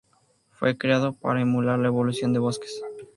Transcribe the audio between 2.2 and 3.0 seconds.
de bosques.